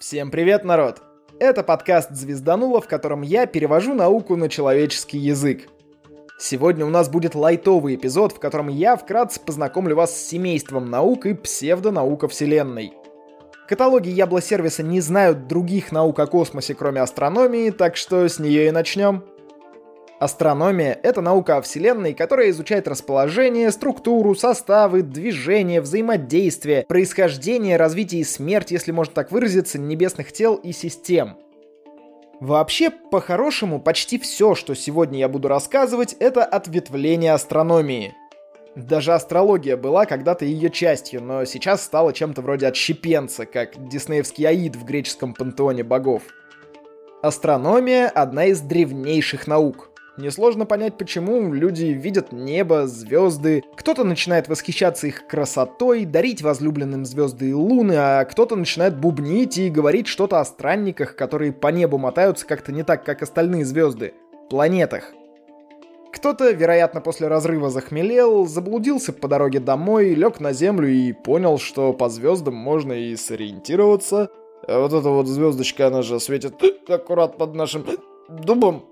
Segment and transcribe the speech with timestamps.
[0.00, 1.02] Всем привет, народ!
[1.38, 5.68] Это подкаст «Звезданула», в котором я перевожу науку на человеческий язык.
[6.38, 11.26] Сегодня у нас будет лайтовый эпизод, в котором я вкратце познакомлю вас с семейством наук
[11.26, 12.94] и псевдонаука Вселенной.
[13.68, 18.70] Каталоги Ябло-сервиса не знают других наук о космосе, кроме астрономии, так что с нее и
[18.70, 19.22] начнем.
[20.20, 28.24] Астрономия— это наука о Вселенной, которая изучает расположение, структуру, составы, движение, взаимодействие, происхождение, развитие и
[28.24, 31.38] смерть, если можно так выразиться, небесных тел и систем.
[32.38, 38.14] Вообще, по-хорошему, почти все, что сегодня я буду рассказывать, это ответвление астрономии.
[38.76, 44.76] Даже астрология была когда-то ее частью, но сейчас стала чем-то вроде отщепенца, как диснеевский Аид
[44.76, 46.24] в греческом пантеоне богов.
[47.22, 49.89] Астрономия— одна из древнейших наук.
[50.16, 53.62] Несложно понять, почему люди видят небо, звезды.
[53.76, 59.70] Кто-то начинает восхищаться их красотой, дарить возлюбленным звезды и луны, а кто-то начинает бубнить и
[59.70, 64.14] говорить что-то о странниках, которые по небу мотаются как-то не так, как остальные звезды.
[64.50, 65.12] Планетах.
[66.12, 71.92] Кто-то, вероятно, после разрыва захмелел, заблудился по дороге домой, лег на землю и понял, что
[71.92, 74.28] по звездам можно и сориентироваться.
[74.66, 76.54] А вот эта вот звездочка, она же светит
[76.88, 77.86] аккурат под нашим
[78.28, 78.89] дубом.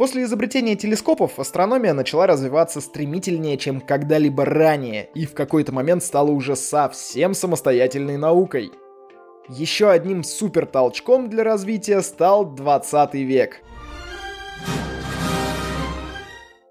[0.00, 6.30] После изобретения телескопов астрономия начала развиваться стремительнее, чем когда-либо ранее, и в какой-то момент стала
[6.30, 8.70] уже совсем самостоятельной наукой.
[9.50, 13.60] Еще одним супер толчком для развития стал 20 век.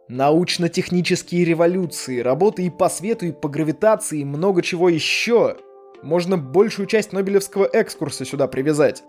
[0.07, 5.55] Научно-технические революции, работы и по свету, и по гравитации, и много чего еще.
[6.01, 9.03] Можно большую часть Нобелевского экскурса сюда привязать.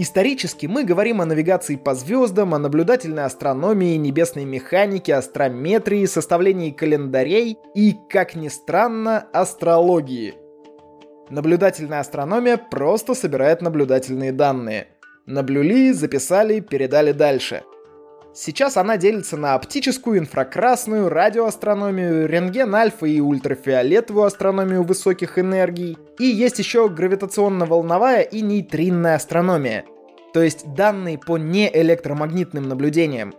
[0.00, 7.58] Исторически мы говорим о навигации по звездам, о наблюдательной астрономии, небесной механике, астрометрии, составлении календарей
[7.74, 10.34] и, как ни странно, астрологии.
[11.30, 14.86] Наблюдательная астрономия просто собирает наблюдательные данные.
[15.26, 17.64] Наблюли, записали, передали дальше.
[18.34, 25.98] Сейчас она делится на оптическую, инфракрасную, радиоастрономию, рентген-альфа и ультрафиолетовую астрономию высоких энергий.
[26.18, 29.86] И есть еще гравитационно-волновая и нейтринная астрономия.
[30.34, 33.34] То есть данные по неэлектромагнитным наблюдениям.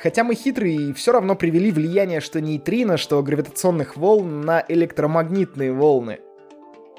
[0.00, 5.72] Хотя мы хитрые и все равно привели влияние что нейтрино, что гравитационных волн на электромагнитные
[5.72, 6.20] волны.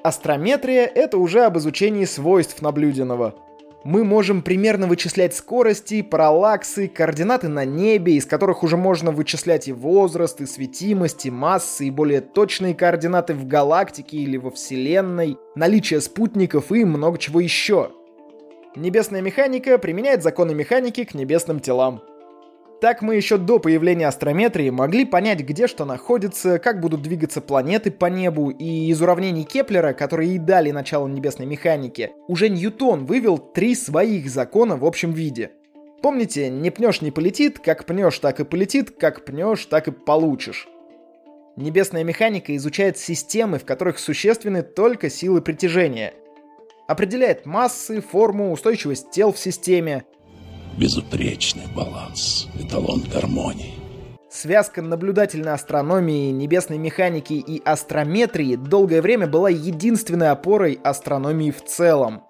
[0.04, 3.36] Астрометрия— это уже об изучении свойств наблюденного—
[3.86, 9.74] мы можем примерно вычислять скорости, параллаксы, координаты на небе, из которых уже можно вычислять и
[9.74, 16.02] возраст, и светимость, и массы, и более точные координаты в галактике или во Вселенной, наличие
[16.02, 17.92] спутников и много чего еще.
[18.76, 22.02] Небесная механика применяет законы механики к небесным телам.
[22.82, 27.90] Так мы еще до появления астрометрии могли понять, где что находится, как будут двигаться планеты
[27.90, 33.38] по небу, и из уравнений Кеплера, которые и дали начало небесной механике, уже Ньютон вывел
[33.38, 35.52] три своих закона в общем виде.
[36.02, 40.68] Помните, не пнешь не полетит, как пнешь так и полетит, как пнешь так и получишь.
[41.56, 46.14] Небесная механика изучает системы, в которых существенны только силы притяжения.
[46.88, 50.04] Определяет массы, форму, устойчивость тел в системе,
[50.78, 53.74] безупречный баланс, эталон гармонии.
[54.30, 62.24] Связка наблюдательной астрономии, небесной механики и астрометрии долгое время была единственной опорой астрономии в целом.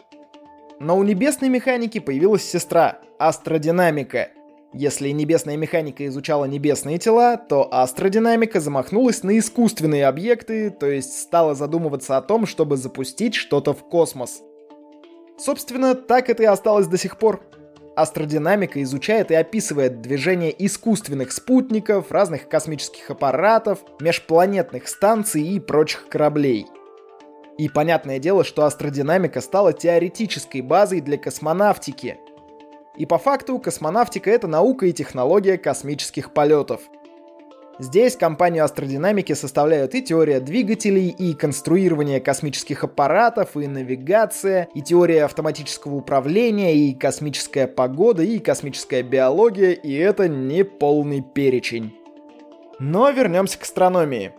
[0.80, 4.30] Но у небесной механики появилась сестра– астродинамика.
[4.74, 11.56] Если небесная механика изучала небесные тела, то астродинамика замахнулась на искусственные объекты, то есть стала
[11.56, 14.42] задумываться о том, чтобы запустить что-то в космос.
[15.40, 17.42] Собственно, так это и осталось до сих пор.
[17.96, 26.68] Астродинамика изучает и описывает движение искусственных спутников, разных космических аппаратов, межпланетных станций и прочих кораблей.
[27.58, 32.18] И понятное дело, что астродинамика стала теоретической базой для космонавтики.
[32.98, 36.82] И по факту космонавтика это наука и технология космических полетов–
[37.78, 45.26] Здесь компанию астродинамики составляют и теория двигателей, и конструирование космических аппаратов, и навигация, и теория
[45.26, 51.94] автоматического управления, и космическая погода, и космическая биология, и это не полный перечень.
[52.80, 54.32] Но вернемся к астрономии.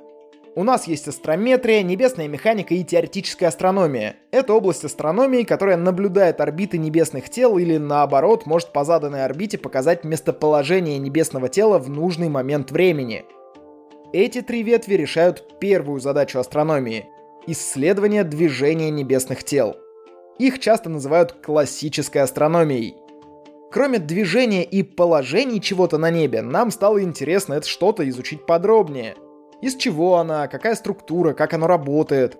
[0.58, 4.16] У нас есть астрометрия, небесная механика и теоретическая астрономия.
[4.30, 10.02] Это область астрономии, которая наблюдает орбиты небесных тел или наоборот может по заданной орбите показать
[10.02, 13.26] местоположение небесного тела в нужный момент времени.
[14.14, 17.04] Эти три ветви решают первую задачу астрономии–
[17.46, 19.76] исследование движения небесных тел.
[20.38, 22.96] Их часто называют классической астрономией.
[23.70, 29.16] Кроме движения и положений чего-то на небе, нам стало интересно это что-то изучить подробнее–
[29.62, 32.36] из чего она, какая структура, как оно работает.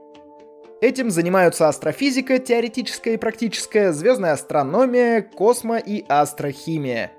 [0.81, 7.13] Этим занимаются астрофизика, теоретическая и практическая, звездная астрономия, космо и астрохимия.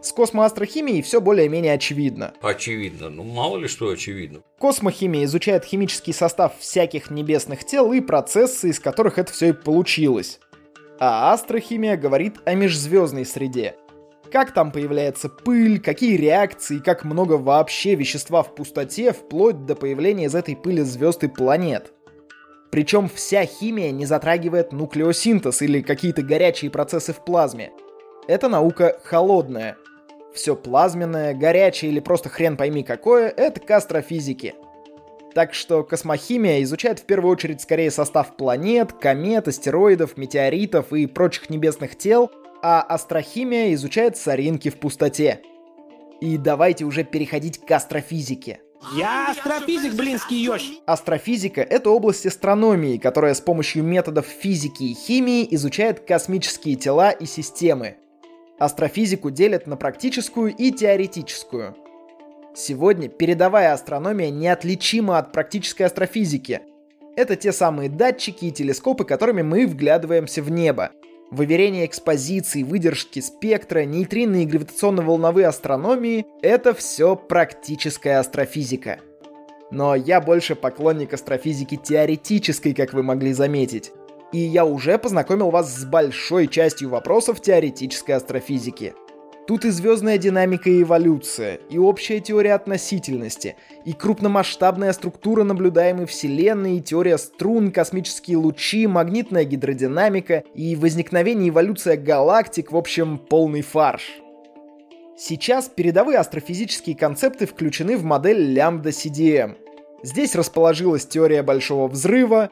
[0.00, 2.34] С космоастрохимией все более-менее очевидно.
[2.40, 3.08] Очевидно.
[3.08, 4.40] Ну, мало ли что очевидно.
[4.58, 10.40] Космохимия изучает химический состав всяких небесных тел и процессы, из которых это все и получилось.
[10.98, 13.76] А астрохимия говорит о межзвездной среде.
[14.32, 20.24] Как там появляется пыль, какие реакции, как много вообще вещества в пустоте, вплоть до появления
[20.24, 21.92] из этой пыли звезд и планет.
[22.70, 27.72] Причем вся химия не затрагивает нуклеосинтез или какие-то горячие процессы в плазме.
[28.26, 29.76] Это наука холодная.
[30.32, 34.54] Все плазменное, горячее или просто хрен пойми какое, это к астрофизике.
[35.34, 41.50] Так что космохимия изучает в первую очередь скорее состав планет, комет, астероидов, метеоритов и прочих
[41.50, 42.30] небесных тел,
[42.62, 45.40] а астрохимия изучает соринки в пустоте.
[46.20, 48.60] И давайте уже переходить к астрофизике.
[48.96, 50.62] Я астрофизик, блинский ёж.
[50.86, 57.26] Астрофизика— это область астрономии, которая с помощью методов физики и химии изучает космические тела и
[57.26, 57.96] системы.
[58.58, 61.76] Астрофизику делят на практическую и теоретическую.
[62.54, 66.60] Сегодня передовая астрономия неотличима от практической астрофизики.
[67.16, 70.90] Это те самые датчики и телескопы, которыми мы вглядываемся в небо.
[71.32, 79.00] Выверение экспозиции, выдержки спектра, нейтринные и гравитационно-волновые астрономии— это все практическая астрофизика.
[79.70, 83.92] Но я больше поклонник астрофизики теоретической, как вы могли заметить.
[84.34, 88.92] И я уже познакомил вас с большой частью вопросов теоретической астрофизики.
[89.52, 93.54] Тут и звездная динамика и эволюция, и общая теория относительности,
[93.84, 101.50] и крупномасштабная структура наблюдаемой Вселенной, и теория струн, космические лучи, магнитная гидродинамика, и возникновение и
[101.50, 104.22] эволюция галактик, в общем, полный фарш.
[105.18, 109.56] Сейчас передовые астрофизические концепты включены в модель лямбда CDM.
[110.02, 112.48] Здесь расположилась теория Большого Взрыва,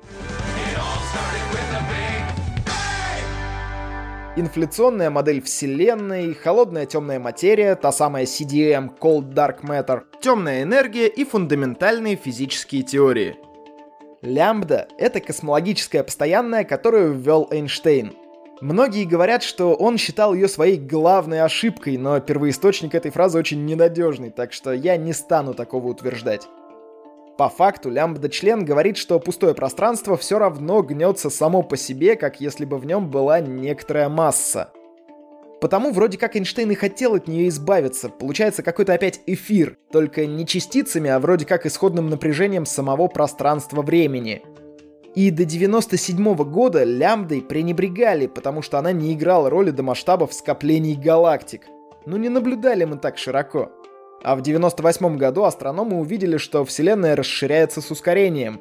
[4.36, 11.24] инфляционная модель Вселенной, холодная темная материя, та самая CDM, Cold Dark Matter, темная энергия и
[11.24, 13.36] фундаментальные физические теории.
[14.22, 18.12] Лямбда— это космологическая постоянная, которую ввел Эйнштейн.
[18.60, 24.30] Многие говорят, что он считал ее своей главной ошибкой, но первоисточник этой фразы очень ненадежный,
[24.30, 26.46] так что я не стану такого утверждать.
[27.38, 32.64] По факту лямбда-член говорит, что пустое пространство все равно гнется само по себе, как если
[32.64, 34.72] бы в нем была некоторая масса.
[35.60, 38.08] Потому вроде как Эйнштейн и хотел от нее избавиться.
[38.08, 44.42] Получается какой-то опять эфир, только не частицами, а вроде как исходным напряжением самого пространства-времени.
[45.14, 50.32] И до 97 -го года лямбдой пренебрегали, потому что она не играла роли до масштабов
[50.32, 51.66] скоплений галактик.
[52.06, 53.70] Ну не наблюдали мы так широко.
[54.22, 58.60] А в 98 году астрономы увидели, что Вселенная расширяется с ускорением.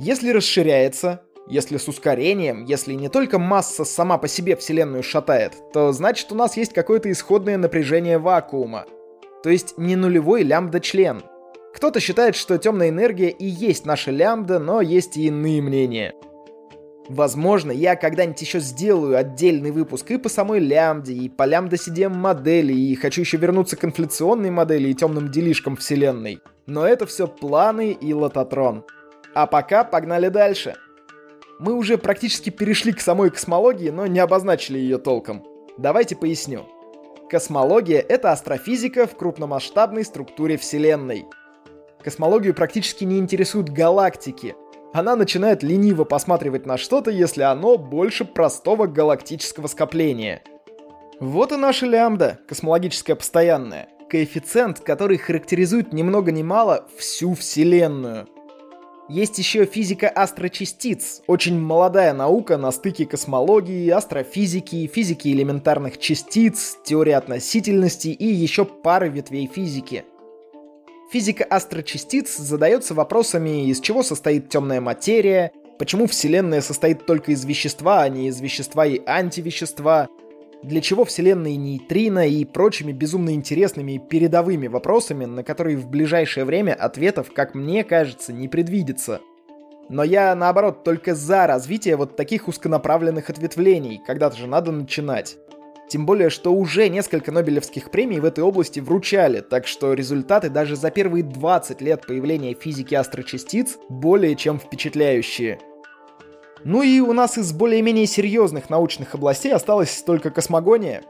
[0.00, 5.92] Если расширяется, если с ускорением, если не только масса сама по себе Вселенную шатает, то
[5.92, 8.84] значит у нас есть какое-то исходное напряжение вакуума.
[9.42, 11.22] То есть не нулевой лямбда-член.
[11.74, 16.14] Кто-то считает, что темная энергия и есть наша лямбда, но есть и иные мнения.
[17.08, 22.10] Возможно, я когда-нибудь еще сделаю отдельный выпуск и по самой лямбде, и по лямбда CDM
[22.10, 26.40] модели, и хочу еще вернуться к инфляционной модели и темным делишкам вселенной.
[26.66, 28.84] Но это все планы и лототрон.
[29.34, 30.76] А пока погнали дальше.
[31.58, 35.44] Мы уже практически перешли к самой космологии, но не обозначили ее толком.
[35.78, 36.66] Давайте поясню.
[37.30, 41.24] Космология— это астрофизика в крупномасштабной структуре Вселенной.
[42.02, 44.54] Космологию практически не интересуют галактики—
[44.92, 50.42] она начинает лениво посматривать на что-то, если оно больше простого галактического скопления.
[51.20, 53.88] Вот и наша лямбда, космологическая постоянная.
[54.08, 58.26] Коэффициент, который характеризует ни много ни мало всю Вселенную.
[59.10, 67.12] Есть еще физика астрочастиц, очень молодая наука на стыке космологии, астрофизики, физики элементарных частиц, теории
[67.12, 70.04] относительности и еще пары ветвей физики–
[71.10, 78.02] Физика астрочастиц задается вопросами, из чего состоит темная материя, почему Вселенная состоит только из вещества,
[78.02, 80.08] а не из вещества и антивещества,
[80.62, 86.44] для чего Вселенная нейтрино и прочими безумно интересными и передовыми вопросами, на которые в ближайшее
[86.44, 89.22] время ответов, как мне кажется, не предвидится.
[89.88, 95.38] Но я, наоборот, только за развитие вот таких узконаправленных ответвлений, когда-то же надо начинать.
[95.88, 100.76] Тем более, что уже несколько Нобелевских премий в этой области вручали, так что результаты даже
[100.76, 105.58] за первые 20 лет появления физики астрочастиц более чем впечатляющие.
[106.64, 111.02] Ну и у нас из более-менее серьезных научных областей осталась только космогония.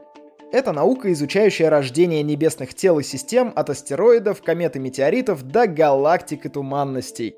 [0.53, 6.47] Это наука, изучающая рождение небесных тел и систем от астероидов, комет и метеоритов до галактик
[6.47, 7.35] и туманностей.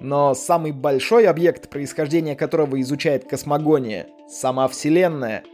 [0.00, 5.44] Но самый большой объект, происхождения которого изучает космогония— сама Вселенная.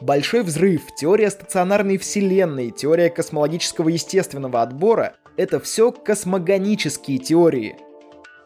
[0.00, 7.74] Большой взрыв, теория стационарной Вселенной, теория космологического естественного отбора— это все космогонические теории.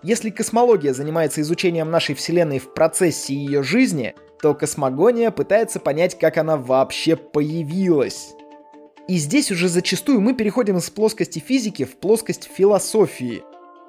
[0.03, 6.39] Если космология занимается изучением нашей Вселенной в процессе ее жизни, то космогония пытается понять, как
[6.39, 8.33] она вообще появилась.
[9.07, 13.43] И здесь уже зачастую мы переходим из плоскости физики в плоскость философии.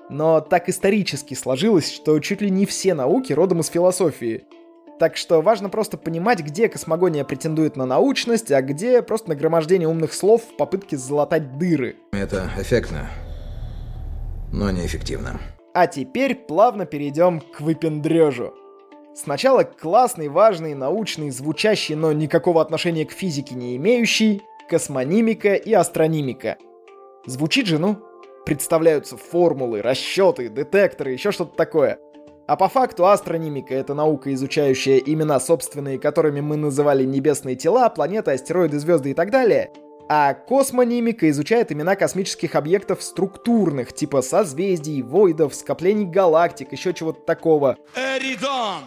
[0.09, 4.43] Но так исторически сложилось, что чуть ли не все науки родом из философии.
[4.99, 10.13] Так что важно просто понимать, где космогония претендует на научность, а где просто нагромождение умных
[10.13, 11.95] слов в попытке залатать дыры.
[12.11, 13.09] Это эффектно,
[14.51, 15.39] но неэффективно.
[15.73, 18.53] А теперь плавно перейдем к выпендрежу.
[19.15, 26.57] Сначала классный, важный, научный, звучащий, но никакого отношения к физике не имеющий, космонимика и астронимика.
[27.25, 27.97] Звучит же, ну,
[28.45, 31.99] представляются формулы, расчеты, детекторы, еще что-то такое.
[32.53, 38.29] А по факту астронимика— это наука, изучающая имена собственные, которыми мы называли небесные тела, планеты,
[38.29, 39.71] астероиды, звезды и так далее.
[40.07, 47.75] А космонимика изучает имена космических объектов структурных, типа созвездий, войдов, скоплений галактик, еще чего-то такого.
[47.95, 48.83] Эридан!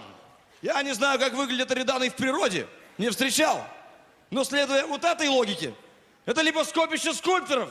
[0.62, 2.68] Я не знаю, как выглядят эриданы в природе,
[2.98, 3.58] не встречал.
[4.30, 5.74] Но следуя вот этой логике,
[6.24, 7.70] это либо скопище скульпторов,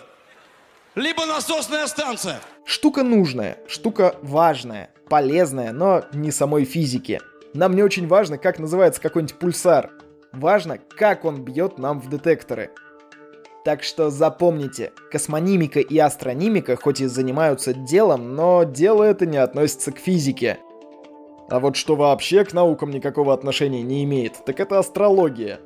[0.96, 2.42] либо насосная станция.
[2.66, 7.22] Штука нужная, штука важная, полезная, но не самой физики.
[7.54, 9.92] Нам не очень важно, как называется какой-нибудь пульсар.
[10.34, 12.72] Важно, как он бьет нам в детекторы.
[13.64, 19.92] Так что запомните, космонимика и астронимика хоть и занимаются делом, но дело это не относится
[19.92, 20.58] к физике.
[21.50, 25.60] А вот что вообще к наукам никакого отношения не имеет, так это астрология.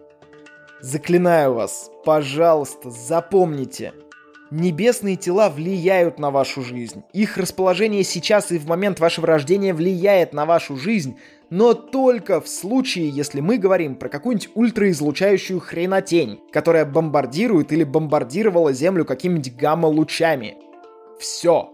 [0.82, 3.94] Заклинаю вас, пожалуйста, запомните.
[4.52, 7.04] Небесные тела влияют на вашу жизнь.
[7.14, 11.18] Их расположение сейчас и в момент вашего рождения влияет на вашу жизнь,
[11.52, 18.74] но только в случае, если мы говорим про какую-нибудь ультраизлучающую хренотень, которая бомбардирует или бомбардировала
[18.74, 20.58] Землю какими-нибудь гамма-лучами.
[21.20, 21.72] Все.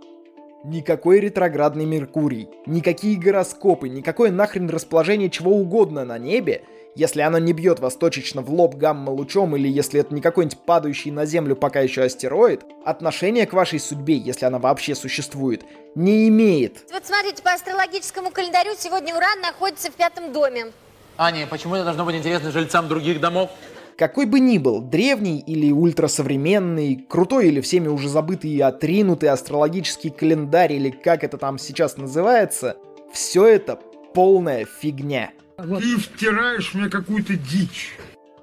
[0.65, 6.63] Никакой ретроградный Меркурий, никакие гороскопы, никакое нахрен расположение чего угодно на небе—
[6.95, 11.11] если оно не бьет вас точечно в лоб гамма-лучом или если это не какой-нибудь падающий
[11.11, 16.85] на Землю пока еще астероид, отношение к вашей судьбе, если она вообще существует, не имеет.
[16.91, 20.67] Вот смотрите, по астрологическому календарю сегодня Уран находится в пятом доме.
[21.17, 23.49] Аня, почему это должно быть интересно жильцам других домов?
[23.97, 30.09] Какой бы ни был, древний или ультрасовременный, крутой или всеми уже забытый и отринутый астрологический
[30.09, 32.75] календарь или как это там сейчас называется,
[33.13, 33.79] все это
[34.13, 35.31] полная фигня.
[35.57, 37.97] Ты втираешь мне какую-то дичь.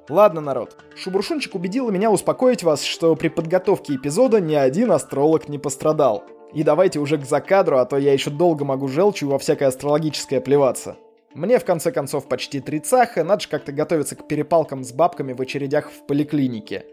[0.09, 0.77] Ладно, народ.
[0.97, 6.25] Шубуршунчик убедила меня успокоить вас, что при подготовке эпизода ни один астролог не пострадал.
[6.53, 10.41] И давайте уже к закадру, а то я еще долго могу желчью во всякое астрологическое
[10.41, 10.97] плеваться.
[11.35, 15.41] Мне, в конце концов, почти тридцаха, надо же как-то готовиться к перепалкам с бабками в
[15.41, 16.85] очередях в поликлинике.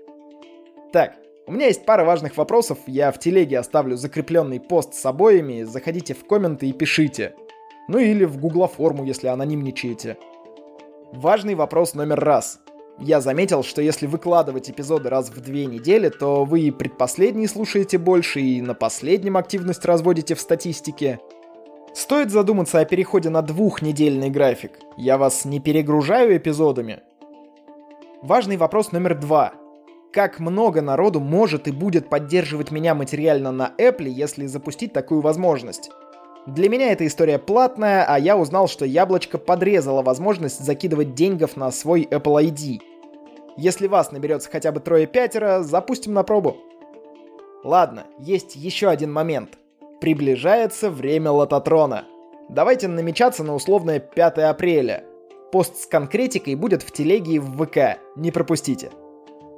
[0.94, 5.64] Так, у меня есть пара важных вопросов, я в телеге оставлю закрепленный пост с обоими,
[5.64, 7.36] заходите в комменты и пишите.
[7.90, 10.18] Ну или в гуглоформу, если анонимничаете.
[11.12, 12.60] Важный вопрос номер раз.
[13.00, 17.98] Я заметил, что если выкладывать эпизоды раз в две недели, то вы и предпоследний слушаете
[17.98, 21.20] больше, и на последнем активность разводите в статистике.
[21.96, 24.74] Стоит задуматься о переходе на двухнедельный график.
[24.96, 27.00] Я вас не перегружаю эпизодами.
[28.22, 29.54] Важный вопрос номер два.
[30.14, 35.90] Как много народу может и будет поддерживать меня материально на Apple, если запустить такую возможность?
[36.46, 41.72] Для меня эта история платная, а я узнал, что яблочко подрезало возможность закидывать деньгов на
[41.72, 42.80] свой Apple ID.
[43.58, 46.58] Если вас наберется хотя бы трое-пятеро, запустим на пробу.
[47.64, 49.58] Ладно, есть еще один момент.
[50.00, 52.06] Приближается время лототрона.
[52.48, 55.04] Давайте намечаться на условное 5 апреля.
[55.52, 58.92] Пост с конкретикой будет в телеге и в ВК, не пропустите.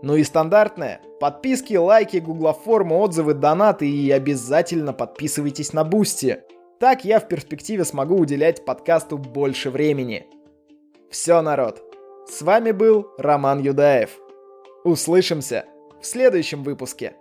[0.01, 0.99] Ну и стандартное.
[1.19, 6.39] Подписки, лайки, гуглоформы, отзывы, донаты и обязательно подписывайтесь на Boosty.
[6.81, 10.25] Так я в перспективе смогу уделять подкасту больше времени.
[11.11, 11.79] Все, народ.
[12.27, 14.09] С вами был Роман Юдаев.
[14.83, 15.65] Услышимся
[16.01, 17.13] в следующем выпуске.